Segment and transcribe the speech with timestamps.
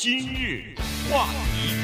[0.00, 0.62] 今日
[1.10, 1.74] 话题，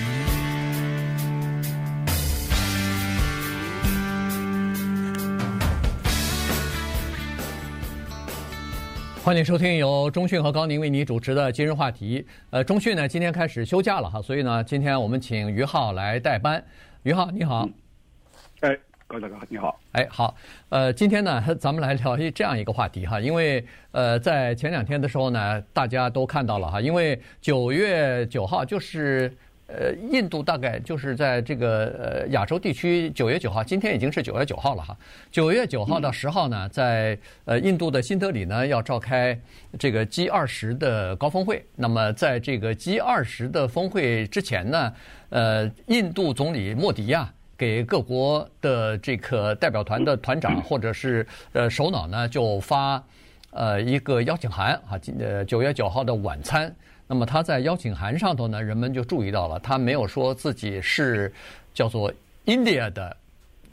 [9.21, 12.25] 欢迎收听由中讯和高宁为你主持的今日话题。
[12.51, 16.65] 呃，中讯呢今天开始休假了哈，所以呢今天我们请于浩来代班。
[17.03, 17.65] 于浩你好。
[17.65, 17.84] 哎。
[19.07, 20.35] 各位大哥你好，哎好，
[20.71, 23.63] 呃，今天呢，咱们来聊一这样一个话题哈，因为
[23.93, 29.31] 呃，在前两天的时候呢，大家都看到了哈，因为九月九号就是
[29.67, 34.97] 呃，印度大概就是在这个呃亚洲地区九月九号，今天已经是九月九号了哈，
[35.31, 39.39] 九月九号到十号呢，在呃印度的新德里呢要召开
[39.79, 44.93] 这个 G 二十的高峰会，那么在这个 G 二十的峰会之前呢，
[45.29, 47.31] 呃，印度总理莫迪亚。
[47.57, 53.03] 给各国的这个代表团的团长或者是呃首脑呢，就发
[53.51, 56.75] 呃一个邀请函啊，今呃九月九号的晚餐。
[57.07, 61.33] 那么他在邀请函上头呢，人们就注意到了，他没有说自己是
[61.75, 62.13] 叫做
[62.47, 63.17] India 的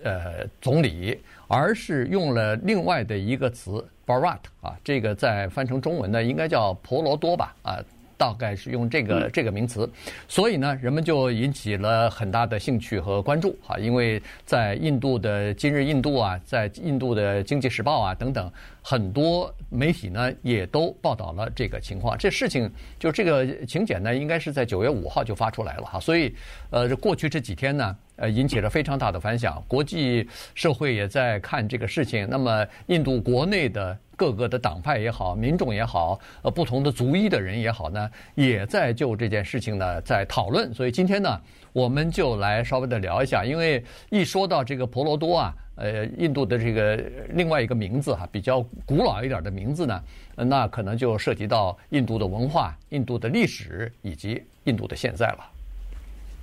[0.04, 7.80] 呃总理，而是用了另外的一个词 Bharat 啊，这个在翻成中文呢，应该叫婆罗多吧啊。
[8.22, 9.90] 大概是用这个这个名词，
[10.28, 13.80] 所以呢，人们就引起了很大的兴趣和关注哈。
[13.80, 18.52] 因为在印度的今日印度啊，在印度的经济时报啊等等
[18.84, 22.16] 很多媒体呢，也都报道了这个情况。
[22.16, 26.00] 这事情就这个请柬呢，应该是在九月五号就发出来了哈。
[26.00, 26.32] 所以，
[26.70, 32.28] 呃，过去这几天呢，呃，引起了非常大的反响，国际社会也在看这个事情。
[32.30, 33.98] 那么，印度国内的。
[34.22, 40.72] 各个的党派也好，民众也好，呃，不同的族裔的人也好呢，也在就这件事情呢在讨论。
[40.72, 41.42] 所以今天呢，
[41.74, 46.96] 我们就来稍微的聊一下，因为一说到这个婆罗多啊，呃，印度的这个
[47.30, 50.00] 另外一个名字哈，比较古老一点的名字呢，
[50.36, 55.40] 那可能就涉及到印度的文化、印度的历史以及印度的现在了。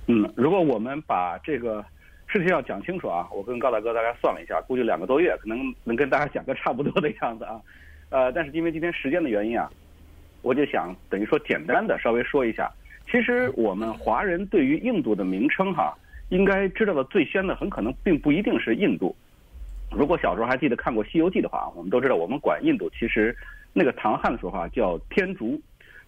[0.07, 1.81] 嗯，如果我们把这个。
[2.31, 3.27] 事情要讲清楚啊！
[3.33, 7.59] 我跟高大哥大概算了一下，估计两个多月可能能跟大家讲个差不多的样子啊。
[8.09, 9.67] 呃，但是因为今天时间的原因啊，
[10.43, 12.71] 我就想等于说简单的稍微说一下。
[13.09, 15.97] 其实我们华人对于印度的名称哈，
[16.29, 19.15] 应该知道的最先的很可能并不一定是印度。
[19.91, 23.35] 如果小时候还记得看过《西游记》的话，我们都知道我们管印度其实
[23.73, 25.59] 那个唐汉的时候啊叫天竺。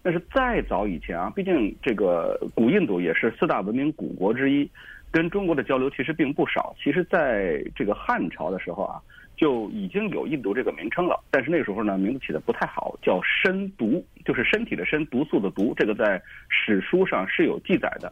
[0.02, 4.68] 但是再早以前啊，毕竟这个古印度也是四大文明古国之一。
[5.12, 6.74] 跟中国的交流其实并不少。
[6.82, 8.98] 其实，在这个汉朝的时候啊，
[9.36, 11.22] 就已经有印度这个名称了。
[11.30, 15.74] 但是那个时候呢，名字起得不太好，叫身毒，就是身体的身，毒素的毒。
[15.76, 16.18] 这个在
[16.48, 18.10] 史书上是有记载的。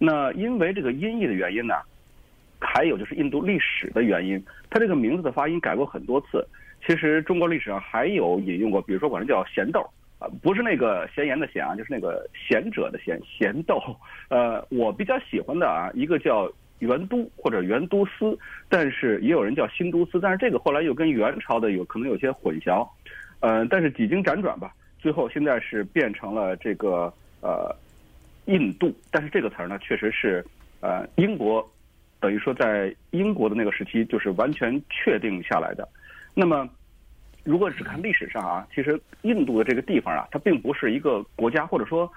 [0.00, 1.74] 那因为这个音译的原因呢，
[2.58, 6.44] 还有就是印度历史的原因，它这个名字的发音改过很多次。
[6.84, 9.88] 其实中国历史上还有引用过，比如说管它叫咸豆。
[10.42, 13.80] 不是那个闲言的闲啊，就是那个贤者的贤，贤豆。
[14.28, 16.50] 呃，我比较喜欢的啊，一个叫
[16.80, 18.38] 元都或者元都司，
[18.68, 22.86] 但是也有人叫新都司，但是这个后来又跟元朝的有可能有些混淆。
[23.40, 27.74] 呃，但是几经辗转吧，最后现在是变成了这个呃
[28.46, 30.44] 印度，但是这个词儿呢，确实是
[30.80, 31.66] 呃英国
[32.20, 35.88] 等于说在英国的那个时期就是完全确定下来的。
[36.34, 36.68] 那么。
[37.44, 42.10] 如果只看历史上啊，其实印度的这个地方啊，它并不是一个国家，或者说，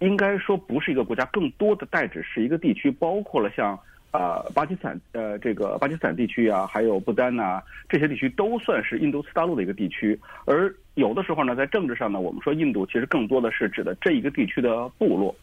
[0.00, 3.78] 应该说不是一个国家，更多的代指是一个地区，包括了像
[4.12, 10.18] 啊、巴基斯坦呃这个巴基斯坦地区啊，还有不丹呐这些地区都算是印度次大陆的一个地区。
[10.46, 15.34] 而有的时候呢，在政治上呢，我们说印度其实更多的是指的这一个地区的部落。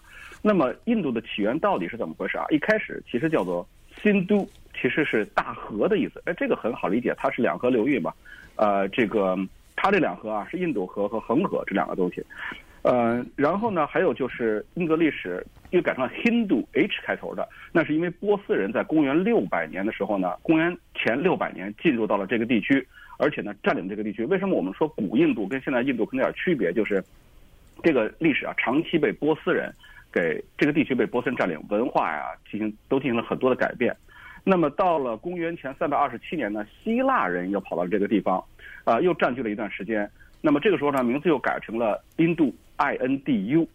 [0.41, 2.45] 那么印度的起源到底是怎么回事啊？
[2.49, 3.67] 一开始其实叫做
[4.01, 4.47] 新都，
[4.83, 6.21] 其实是大河的意思。
[6.25, 8.11] 哎，这个很好理解，它是两河流域嘛。
[8.57, 9.33] 呃，这个
[9.77, 12.21] 它这两河啊，是印度河和恒河这两个东西。
[12.81, 22.85] 呃，然后呢，还有就是印度历史又改成了 Hindu H 开头的，那是因为波斯人在公元六百年的时候呢，公元前六百年进入到了这个地区，
[23.17, 24.25] 而且呢占领这个地区。
[24.25, 26.73] 为什么我们说古印度跟现在印度可能有点区别？
[26.73, 27.01] 就是
[27.81, 29.73] 这个历史啊，长期被波斯人
[30.11, 33.95] 给这个地区被波斯人占领，文化呀进行都进行了很多的改变。
[34.43, 38.43] 那么到了公元前三百二十七年呢，希腊人又跑到了这个地方，
[38.83, 40.09] 啊、又占据了一段时间。
[40.41, 43.65] 那么这个时候呢，名字又改成了印度 I N D U。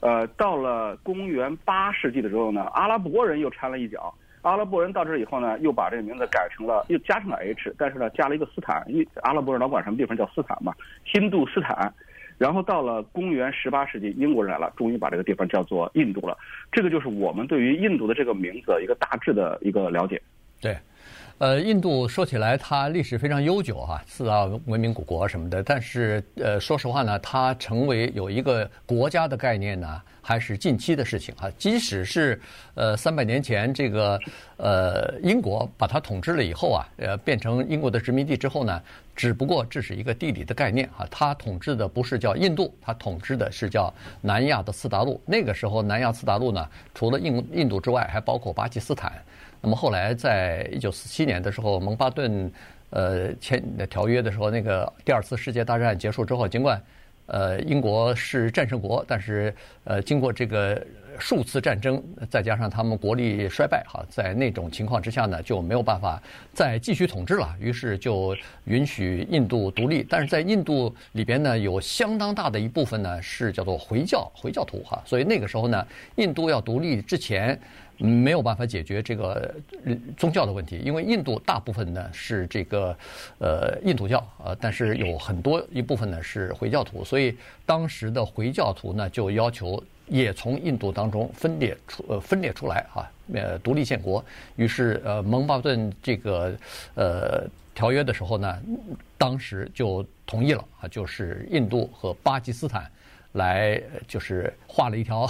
[0.00, 4.14] 呃，到了公元八世纪的时候呢，阿拉伯人又掺了一脚。
[4.42, 10.72] 阿拉伯人到这以后呢，又把这个名字改成了，又加上了 H，但是呢，加了一个斯坦，因为阿拉伯人老管什么地方叫斯坦嘛，
[11.04, 11.92] 新杜斯坦。
[12.38, 16.38] 然后到了公元十八世纪，英国人来了，终于把这个地方叫做印度了。
[16.70, 20.22] 这个就是我们对于印度的这个名字一个大致的一个了解。
[20.60, 20.76] 对，
[21.38, 25.62] 呃，印度说起来它历史非常悠久哈，四大文明古国什么的。
[25.62, 31.48] 但是呃，说实话呢，它成为有一个国家的概念呢，还是近期的事情啊。
[31.56, 32.40] 即使是
[32.74, 34.18] 呃三百年前这个
[34.56, 38.82] 呃英国把它统治了以后啊，呃变成英国的殖民地之后呢，
[39.14, 41.06] 只不过这是一个地理的概念啊。
[41.08, 45.20] 它统治的不是叫印度，它统治的是叫南亚的次大陆。
[45.24, 49.12] 那个时候南亚次大陆呢，除了印印度之外，还包括巴基斯坦。
[49.60, 52.50] 那么后来在一九四七年的时候，蒙巴顿。
[52.90, 56.82] 呃，签的条约的时候，那个第二次世界大战结束之后，尽管
[57.26, 60.82] 呃英国是战胜国，但是呃经过这个
[61.18, 66.18] 数次战争，再加上他们国力衰败哈，在那种情况之下呢，就没有办法
[66.54, 68.34] 再继续统治了，于是就
[68.64, 70.02] 允许印度独立。
[70.08, 77.60] 但是在印度里边呢，有相当大的一部分呢是叫做回教回教徒哈，所以那个时候呢，印度要独立之前。
[77.98, 79.52] 没有办法解决这个
[80.16, 82.96] 宗教的问题，因为印度大部分呢是这个
[83.38, 87.36] 呃印度教啊，但是有很多一部分呢是回教徒，所以
[87.66, 94.24] 当时的回教徒呢就要求也从印度当中分裂出呃分裂出来啊，呃独立建国。
[94.54, 96.56] 于是呃蒙巴顿这个
[96.94, 97.44] 呃
[97.74, 98.62] 条约的时候呢，
[99.16, 102.88] 当时就同意了啊，就是印度和巴基斯坦
[103.32, 105.28] 来就是画了一条。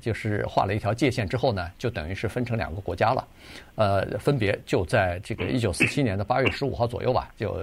[0.00, 3.28] 就是画了一条界限之后呢，就等于是分成两个国家了，
[3.74, 7.60] 呃，分别就在这个一九四七年的八月十五号左右吧，就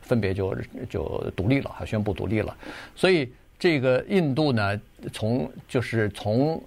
[0.00, 0.54] 分别就
[0.90, 2.56] 就独立了，还宣布独立了。
[2.94, 4.80] 所以这个印度呢，
[5.12, 6.62] 从就是从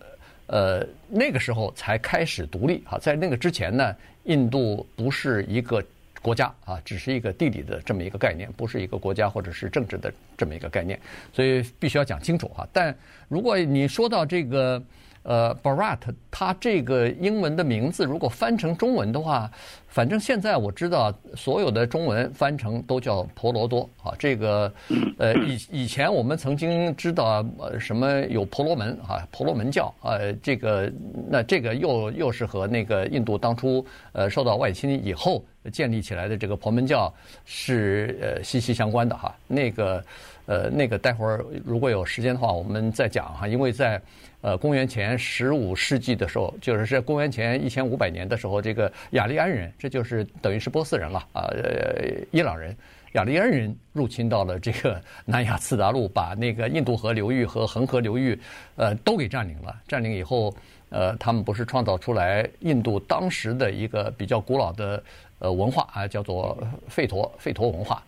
[0.47, 5.83] 呃那个时候才开始独立啊，在那个之前呢，印度不是一个。
[6.27, 10.99] 国家啊，只是一个地理的这么一个概念，不是一个国家或者是政治的这么一个概念，
[11.31, 12.67] 所以必须要讲清楚哈。
[12.73, 12.93] 但
[13.29, 14.83] 如果你说到这个。
[15.27, 15.99] 呃，Bharat，
[16.31, 19.51] 它这个英文的名字如果翻成中文的话，
[19.89, 24.13] 反正现在我知道所有的中文翻成都叫婆罗多啊。
[24.17, 24.71] 这个
[25.17, 27.45] 呃，以以前我们曾经知道
[27.77, 30.89] 什么有婆罗门啊，婆罗门教呃，这个
[31.29, 35.43] 那这个又又是和那个印度当初呃受到外侵以后
[35.73, 37.13] 建立起来的这个婆门教
[37.43, 39.35] 是呃息息相关的哈。
[39.45, 40.01] 那个
[40.47, 44.01] 呃那个待会儿如果有时间的话，我们再讲哈，因为在。
[44.41, 52.73] 呃，公元前十五世纪的时候，就是在公元前一千五百年的时候，这个雅利安人，这就是等于是波斯人了啊，呃，伊朗人，
[53.13, 58.39] 雅利安人入侵到了这个南亚次大陆，把那个印度河流域和恒河流域，
[58.75, 59.75] 呃，都给占领了。
[59.87, 60.55] 占领以后，
[60.89, 65.03] 呃，他们不是创造出来印度当时的一个比较古老的
[65.39, 66.55] 呃文化啊，叫做
[66.87, 68.01] 吠陀，吠陀文化。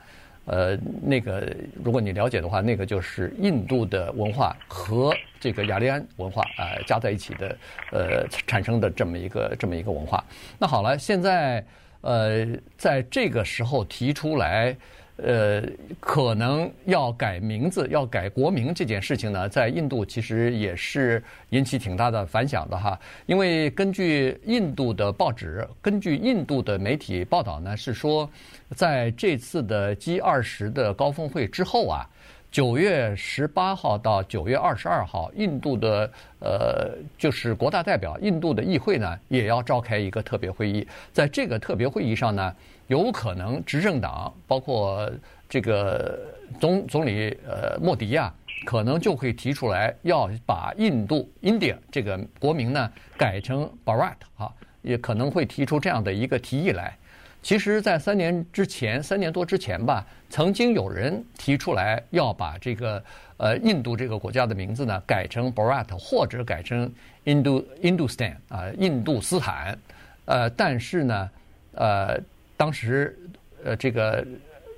[0.49, 7.57] 呃，那个如果你了解的话，那个就是印度的文化和这个雅利安文化啊、加在一起的，
[7.91, 10.23] 呃产生的这么一个这么一个文化。
[10.57, 11.63] 那好了，现在
[12.01, 12.45] 呃
[12.77, 14.75] 在这个时候提出来。
[15.21, 15.61] 呃，
[15.99, 22.97] 可能要改名字，要改国名这件事情呢，在印度其实也是引起挺大的反响的哈。
[23.25, 28.29] 因为根据印度的报纸，根据印度的媒体报道呢，是说
[28.75, 32.09] 在这次的 G 二十的高峰会之后啊，
[32.49, 42.55] 九月十八号到九月二十二号，印度的呃就是国大代表，印度的议会呢，也要召开一个特别会议，在这个特别会议上呢。
[42.89, 45.07] 有可能执政党包括
[45.47, 46.19] 这个
[46.59, 48.33] 总总理呃莫迪呀，
[48.65, 56.97] 可能就会提出来要把印度 India 这个国名呢改成 Bharat 啊，也可能会提出这样的一个提议来。
[57.43, 63.01] 其实，在三年之前，三年多之前吧，曾经有人提出来要把这个
[63.37, 66.91] 呃印度这个国家的名字呢改成 Bharat 或者改成
[67.25, 69.77] 印度 Industan 啊印度斯坦，
[70.25, 71.29] 呃，但是呢，
[71.73, 72.19] 呃。
[72.59, 73.17] 当时，
[73.63, 74.21] 呃，这个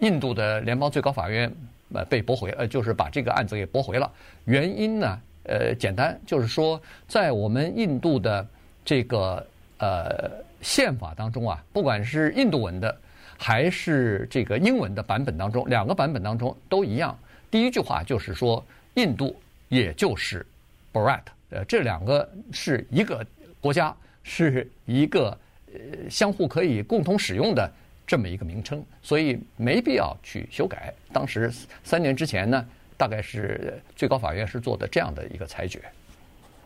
[0.01, 1.51] 印度的联邦最高法院
[1.91, 4.11] 呃被驳回，呃，就是把这个案子给驳回了。
[4.45, 8.47] 原因呢，呃，简单就是说，在我们印度的
[8.85, 9.43] 这个
[9.79, 10.29] 呃
[10.61, 12.95] 宪法当中啊，不管是印度文的
[13.35, 17.17] 还是这个英文的版本当中，两个版本当中都一样。
[17.49, 19.35] 第一句话就是说，印度
[19.69, 20.45] 也就是
[20.93, 23.25] Bharat，呃，这两个是一个
[23.59, 25.35] 国家，是一个。
[26.09, 27.71] 相互可以共同使用的
[28.05, 30.93] 这么一个名称，所以没必要去修改。
[31.13, 31.51] 当时
[31.83, 32.65] 三年之前呢，
[32.97, 35.81] 大概是最高法院是做的这样的一个裁决。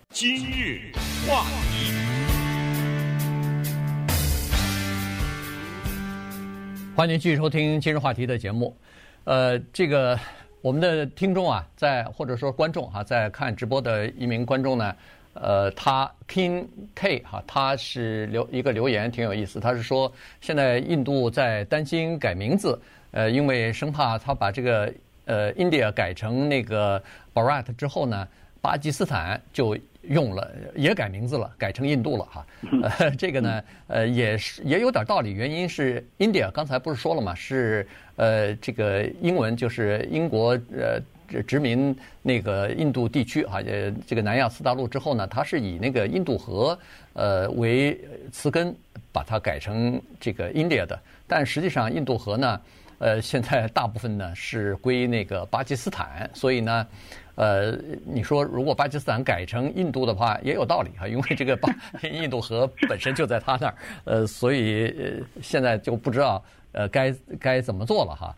[0.09, 0.91] 今日
[1.27, 1.91] 话题，
[6.95, 8.75] 欢迎继续收听今日话题的节目。
[9.25, 10.19] 呃，这个
[10.61, 14.95] 我们的听众啊，在或者说观众哈，在看直播的一名观众呢。
[15.35, 16.65] 呃，他 King
[16.95, 19.59] K 哈，他是留一个留言，挺有意思。
[19.59, 20.11] 他是说，
[20.41, 22.79] 现在印度在担心改名字，
[23.11, 24.91] 呃，因为生怕他把这个
[25.25, 27.01] 呃 India 改成那个
[27.33, 28.27] Bharat 之后呢，
[28.61, 29.77] 巴基斯坦就
[30.09, 32.45] 用了，也改名字了，改成印度了哈。
[32.99, 37.33] 呃，这个呢，呃，也是也有点道理，原因是 India 刚才不是说了嘛？
[37.35, 41.01] 是呃，这个英文就是英国呃。
[41.47, 46.77] 殖民那个印度地区啊，呃，这个南亚次大陆之后呢，它是以那个印度河
[47.13, 47.99] 呃为
[48.31, 48.73] 词根，
[49.11, 50.97] 把它改成这个 India 的。
[51.25, 52.61] 但实际上，印度河呢，
[52.99, 56.87] 呃，现在大部分呢是归那个巴基斯坦，所以呢，
[57.35, 61.69] 呃，你说如果巴基斯坦改成印度的话，也有道理哈，因为这个巴
[62.03, 63.75] 印度河本身就在他那儿，
[64.05, 68.35] 呃，所以呃现在就不知道呃该该怎么做了哈。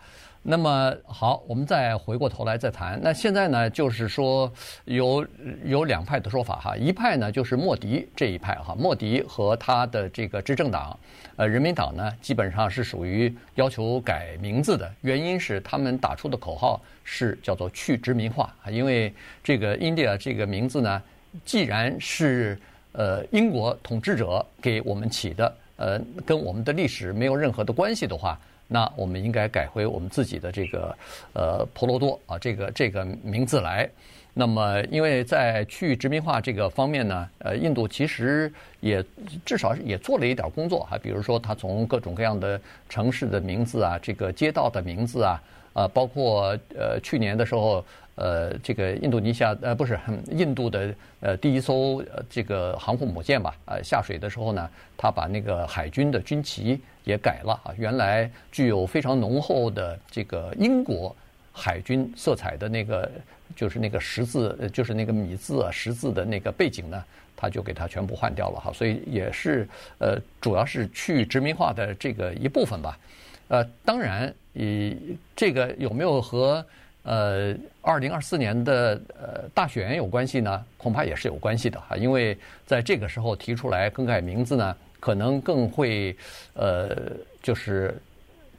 [0.50, 2.98] 那么好，我们再回过头来再谈。
[3.04, 4.50] 那现在呢，就是说
[4.86, 5.27] 有
[5.66, 6.77] 有两派的说法哈。
[6.77, 10.98] 一派呢就是莫迪这一派哈，莫迪和他的这个执政党，
[11.36, 14.89] 呃，人民党呢，基本上是属于要求改名字的。
[15.01, 19.13] 原因是他们打出的口号是叫做去殖民化，因为
[19.44, 21.04] 这个 India 这个名字呢，
[21.44, 22.58] 既然是
[22.94, 28.39] 呃英国统治者给我们起的，呃，跟我们的历史没有任何的关系的话。
[28.68, 30.98] 那我们应该改回我们自己的这个
[31.34, 33.90] 呃婆罗多啊，这个这个名字来。
[34.38, 39.03] 那么，因为在去殖民化这个方面呢，呃，印度其实也
[39.44, 45.41] 至少也做了一点工作哈，比如说，他从各种各样的城市的名字啊，这个街道的名字啊，
[45.74, 47.84] 啊，包括呃去年的时候。
[48.20, 50.00] 呃，这个印度尼西亚呃不是
[50.34, 53.56] 印度的呃第一艘这个航空母舰吧？
[53.65, 54.67] 呃，下水的时候呢，
[54.98, 57.72] 他把那个海军的军旗也改了啊。
[57.77, 61.15] 原来具有非常浓厚的这个英国
[61.58, 63.10] 海军色彩的那个，
[63.56, 67.04] 就是那个十字，就是那个米字啊十字的那个背景呢，
[67.36, 68.72] 他就给它全部换掉了哈。
[68.72, 73.00] 所以也是呃，主要是去殖民化的这个一部分吧。
[73.48, 76.64] 呃，当然，以这个有没有和
[77.04, 80.64] 呃，二零二四年的呃大选有关系呢？
[80.78, 86.16] 恐怕也是有关系的哈，因为在这个时候提出来更改名字呢，可能更会
[86.54, 86.96] 呃，
[87.42, 87.98] 就是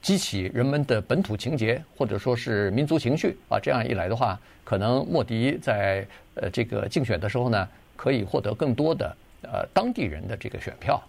[0.01, 3.59] 激起人们的本土情结或者说是民族情绪啊。
[3.59, 11.01] 这样一来的话，可能莫迪在呃这个竞选的时候呢，可以获得更多的呃当地人的这个选票。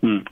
[0.00, 0.22] 嗯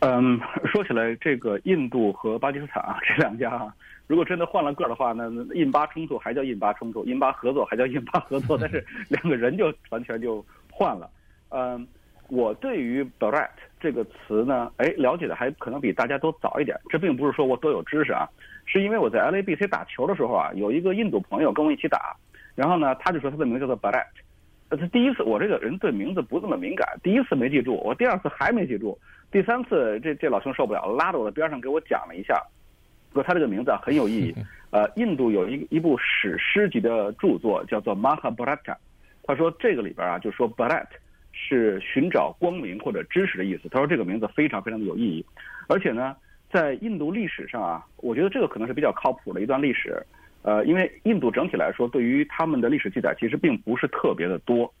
[0.00, 3.74] 嗯，说起来，这个印度和巴基斯坦啊，这两家啊。
[4.08, 11.08] 如果真的换了个的话，那印巴冲突还叫印巴冲突，印巴合作还叫印巴合作，但是两个人就完全就换了。
[11.50, 11.86] 嗯，
[12.28, 13.50] 我对于 Bharat
[13.82, 16.78] 这个词呢，哎，了解的还可能比大家都早一点。
[16.88, 18.28] 这并不是说我多有知识啊，
[18.64, 22.16] 是因为我在 LABC 打球的时候啊，有一个印度朋友跟我一起打，
[22.54, 24.06] 然后呢，他就说他的名字叫做 Bharat。
[24.70, 28.98] 他第一次，我这个人对名字不这么敏感，第一次没记住，我第二次还没记住，
[29.30, 32.42] 第三次这这老兄受不了了，拉到我的边上给我讲了一下。
[33.12, 34.34] 说他这个名字啊很有意义，
[34.70, 38.56] 呃，印度有一一部史诗级的著作叫做《Mahabharata》，
[39.24, 40.86] 他说这个里边啊就说 Bharat
[41.32, 43.68] 是寻找光明或者知识的意思。
[43.68, 45.24] 他说这个名字非常非常的有意义，
[45.68, 46.16] 而且呢，
[46.50, 50.00] 在印度历史上啊，我觉得这个可能是比较靠谱的一段历史，
[50.42, 54.72] 呃，因为印度整体来说对于他们的历史记载其实并不是特别的多。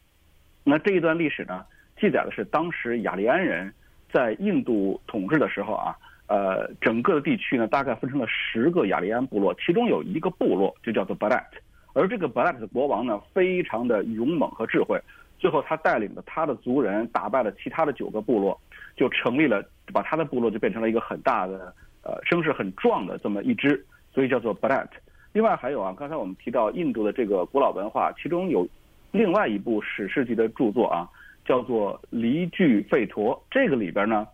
[0.64, 1.64] 那这一段历史呢，
[2.00, 3.72] 记载的是当时雅利安人
[4.12, 5.96] 在印度统治的时候啊。
[6.28, 11.44] 呃，整个的地区呢，大概分成了十个雅利安部落，其中有一个部落就叫做 Bharat，
[11.92, 14.98] 而这个 Bharat 的国王呢，非常的勇猛和智慧，
[15.42, 18.56] 最后他带领着他的族人打败了其他的九个部落，
[18.94, 19.60] 就成立了，
[19.92, 23.84] 把他的部落就变成了一个很大的，呃，声势很壮的这么一支，
[24.14, 24.86] 所以叫做 Bharat。
[25.32, 28.64] 另外还有啊，刚才我们提到印度的这个古老文化，其中有
[29.10, 31.10] 另外一部史诗级的著作啊，
[31.44, 34.24] 叫做《梨俱吠陀》，这个里边呢，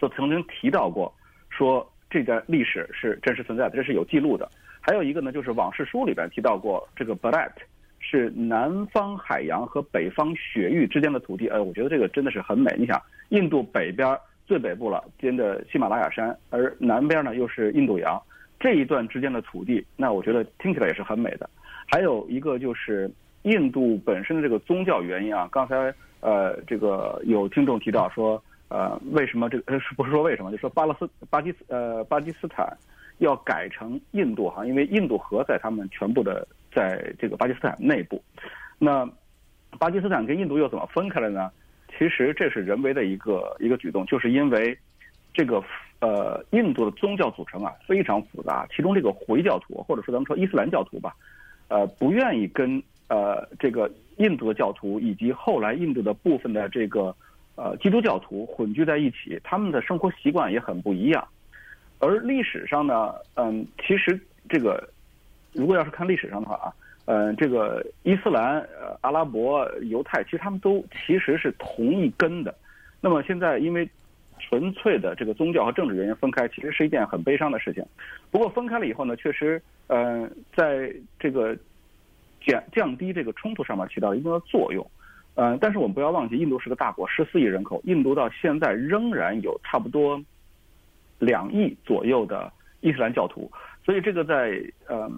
[0.00, 1.12] 就曾经提到过。
[1.50, 4.50] 说这段历史是真实存在的，这是有记录的。
[4.80, 7.52] 还有一个呢，就是往事书里边提到过，这个 Bharat
[8.00, 11.46] 是南方海洋和北方雪域之间的土地。
[11.48, 12.74] 哎，我觉得这个真的是很美。
[12.76, 18.20] 你想，印度北边最北部了，间的喜马拉雅山，而南边呢又是印度洋，
[18.58, 21.48] 这一段之间的土地，那我觉得听起来也是很美的。
[21.86, 23.10] 还有一个就是
[23.42, 28.42] 印度本身的这个宗教原因啊，刚才呃这个有听众提到说。
[28.72, 30.52] 呃，为什么这个呃 不是说为什么？
[30.52, 32.72] 就说巴勒斯巴基斯呃巴基斯坦
[33.18, 38.22] 要改成印度哈，因为印度河在他们全部的在这个巴基斯坦内部。
[38.78, 39.08] 那
[39.78, 41.50] 巴基斯坦跟印度又怎么分开了呢？
[41.96, 44.76] 其实这是人为的一个一个举动，就是因为
[45.32, 45.62] 这个
[46.00, 51.14] 呃印度的宗教组成啊非常复杂，其中这个回教徒或者说咱们说伊斯兰教徒吧，
[51.68, 57.14] 呃不愿意跟呃这个印度的教徒以及后来印度的部分的这个。
[57.56, 61.28] 呃，基督教徒混居在一起，他们的生活习惯也很不一样。
[61.98, 64.88] 而历史上呢，嗯，其实这个
[65.52, 66.72] 如果要是看历史上的话啊，
[67.06, 72.54] 呃，这个伊斯兰、呃阿拉伯、犹太，其实他们都其实是同一根的。
[73.00, 73.88] 那么现在因为
[74.38, 77.84] 纯粹的这个宗教和政治原因分开，其实是一件很悲伤的事情。
[78.30, 81.56] 不过分开了以后呢，确实，呃，在这个
[82.40, 84.84] 减降低这个冲突上面起到一定的作用。
[85.34, 90.20] 呃，但是我们不要忘记，印度是个大国，十四亿人口，印度到现在仍然有差不多
[91.18, 93.50] 两亿左右的伊斯兰教徒，
[93.84, 95.10] 所以这个在呃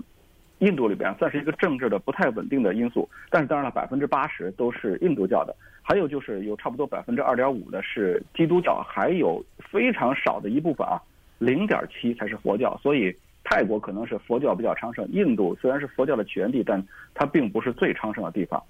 [0.63, 3.09] 印度里边算是一个政治的不太稳定的因素。
[3.31, 11.03] 但是当然了，百分之八十都是印度教的，还有就是有差不多百分之二点五的是基督教，还有非常少的一部分啊，
[11.39, 12.79] 零点七才是佛教。
[12.81, 16.81] 所以泰国可能是佛教比较昌盛，印度虽然是佛教的起源地，但
[17.13, 18.63] 它并不是最昌盛的地方。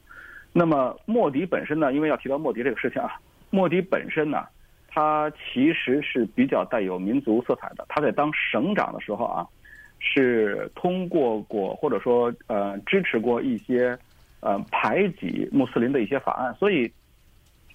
[0.55, 1.93] 那么莫迪本身呢？
[1.93, 3.21] 因为要提到莫迪这个事情啊，
[3.51, 4.47] 莫迪本身呢，
[4.89, 7.85] 他其实是比较带有民族色彩的。
[7.89, 9.47] 他在当省长的时候啊，
[10.03, 13.97] 是通过过或者说呃支持过一些
[14.41, 16.55] 呃排挤穆斯林的一些法案。
[16.57, 16.93] 所以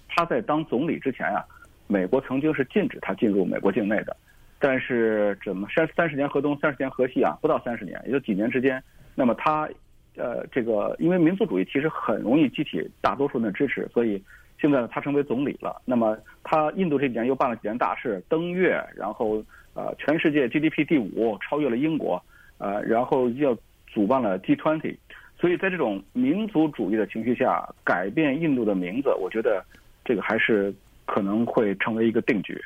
[0.08, 1.44] 他在当总理之前啊，
[1.86, 4.16] 美国曾经是禁止他进入美国境内的。
[4.60, 8.82] 但是怎么三三十年河东三十年河西啊，不到三十年，也就几年之间，
[9.14, 9.68] 那么他。
[10.16, 14.20] 呃，这个因为民族主义其实很容易激起大多数人的支持，所以
[14.60, 15.80] 现在他成为总理了。
[15.84, 19.40] 那么他印度这几年又办了几件大事，登月，然后
[19.78, 22.20] 呃，全世界 GDP 第五，超越了英国，
[22.58, 23.56] 呃，然后又
[23.86, 24.96] 主办了 G20。
[25.40, 29.64] 所以在这种民族主义的情绪下，改变印度的名字，我觉得
[30.04, 30.74] 这个还是
[31.06, 32.60] 可能会成为一个定局。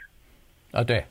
[0.71, 1.05] 啊，对。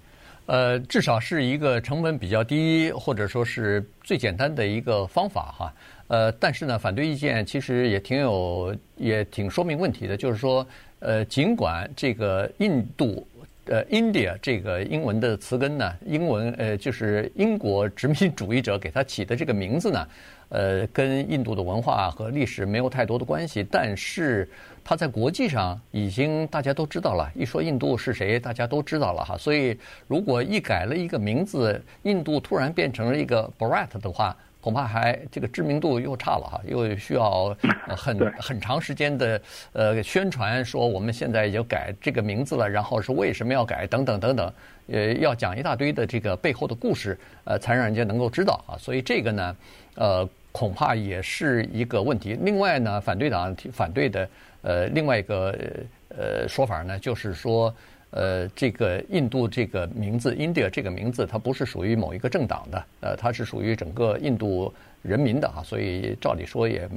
[0.47, 5.71] 呃，至少是一个成本比较低，或者说是最简单的一个方法哈。
[6.07, 10.17] 呃，但是呢，反对意见其实也挺有，也挺说明问题的。
[10.17, 10.65] 就是说，
[10.97, 13.25] 呃，尽管这个印度，
[13.65, 20.07] 呃，India 这个英文的词根呢，英文呃，就是英国殖民主义者给它起的这个名字呢，
[20.49, 24.49] 呃，跟印度的文化和历史没有太多的关系，但是。
[24.83, 29.37] 他在国际上已经大家都知道了，一说印度是谁，大家都知道了哈。
[29.37, 37.55] 所以如果一改了一个名字，印度突然变成了一个 Bharat 的话，恐怕还这个知名度又差了哈， 又需要
[37.87, 39.41] 很很长时间的
[39.73, 44.53] 呃宣传，说我们现在已经改这个名字了，然后是为什么要改等等等等，
[44.87, 48.77] 呃，要讲一大堆的这个背后的故事，呃，才让人家能够知道啊。
[48.77, 49.55] 所以这个呢，
[49.95, 52.37] 呃，恐怕也是一个问题。
[52.41, 54.29] 另外呢，反对党反对的。
[54.63, 55.57] 呃，另外一个
[56.09, 57.73] 呃说法呢，就是说，
[58.11, 66.89] 呃，这个印度这个名字，India 这个名字，它不是属于某一个政党的，呃，它是属于整个印度人民的哈，所以照理说也，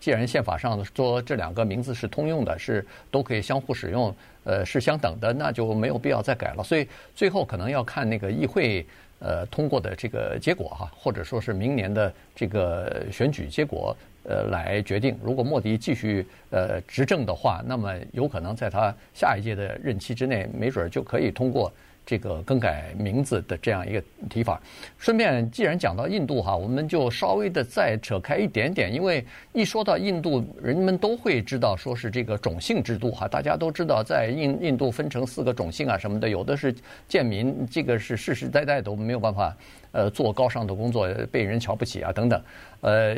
[0.00, 6.64] 既然宪法上说这两个名字是通用的，是都可以相互使用，呃，是相等的，那就没有必要再改了。
[6.64, 8.84] 所以最后可能要看那个议会
[9.22, 13.96] 呃通过的这个结果哈，或者说是明年的这个选举结果。
[14.24, 21.72] 呃，来决定，如果莫迪继续呃执政的话，那么有可能在他下一届的任期之内，没准就可以通过
[22.04, 24.60] 这个更改名字的这样一个提法。
[24.98, 36.74] 顺便，既然讲到印度哈，我们就稍微的再扯开一点点，因为一说到印度，人们都会知道说是这个种姓制度哈，大家都知道在印印度分成四个种姓啊什么的，有的是
[37.08, 39.56] 贱民，这个是世世代代都没有办法
[39.92, 42.42] 呃做高尚的工作，被人瞧不起啊等等，
[42.80, 43.16] 呃。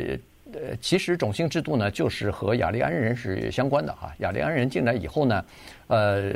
[0.53, 4.13] 呃，其实种姓制度呢，就是和雅利安人是相关的哈。
[4.19, 5.43] 雅利安人进来以后呢，
[5.87, 6.31] 呃，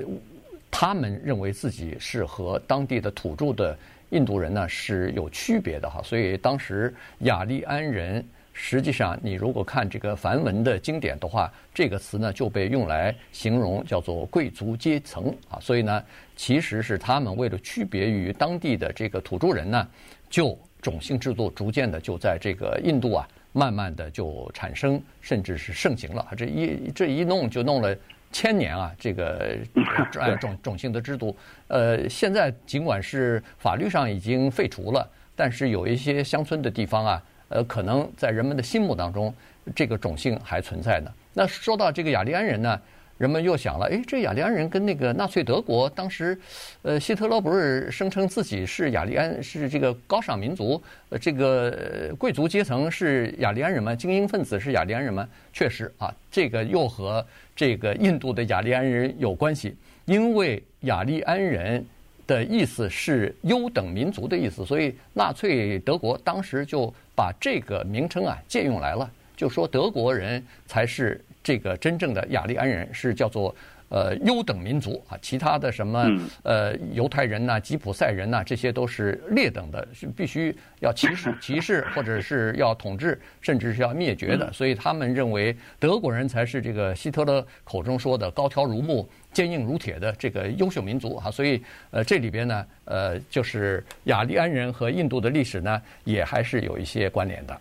[0.71, 3.77] 他们认为自己是和当地的土著的
[4.09, 6.01] 印度人呢是有区别的哈。
[6.03, 15.59] 所以当时雅利安人，实际上你如果看这个梵文的经典的话，这个词呢就被用来形容叫做贵族阶层啊。
[15.59, 16.03] 所以呢，
[16.35, 19.87] 其实是他们为了区别于当地的这个土著人呢，
[20.29, 23.27] 就种姓制度逐渐的就在这个印度啊。
[23.51, 26.27] 慢慢的就产生，甚至是盛行了。
[26.37, 27.97] 这一这一弄就弄了
[28.31, 28.91] 千年啊！
[28.97, 29.57] 这个
[30.11, 31.35] 种种种姓的制度，
[31.67, 39.33] 呃，现在尽管是法律上已经废除了，但是有一些乡村的地方啊，呃，可能在人们的心目当中，
[39.75, 41.11] 这个种姓还存在呢。
[41.33, 42.79] 那说到这个雅利安人呢？
[43.19, 46.39] 人们又想了，哎，这雅利安人跟那个纳粹德国当时，
[46.83, 53.93] 呃，希特勒不是声称自己是雅利安，是这个高尚民族，呃，这个贵族阶层是雅利安人吗？
[53.93, 55.27] 精英分子是雅利安人吗？
[55.51, 61.85] 确实啊，这个又和这个印度的雅利安人有关系，因为雅利安人
[62.25, 71.21] 的意思是优等民族的意思，所以纳粹德国当时就把这个名称啊借用来了，就说德国人才是。
[71.49, 73.55] 这个真正的雅利安人是叫做
[73.89, 76.07] 呃优等民族啊，其他的什么
[76.43, 84.53] 呃犹太人呐、吉普赛人呐，这些都是劣等的，是必须要歧视、 歧视或者是要统治，甚至是要灭绝的。
[84.53, 91.31] 所以他们认为德国人才是这个希特勒口中说的高挑如木、坚硬如铁的这个优秀民族啊。
[91.31, 91.59] 所以
[91.89, 97.59] 呃这里边呢呃就是雅利安人和印度的历史呢也还是有一些关联的。